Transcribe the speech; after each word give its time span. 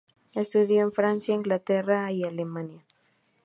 Estudió 0.33 0.81
en 0.81 0.91
Francia, 0.91 1.35
Inglaterra, 1.35 2.07
Alemania. 2.07 2.83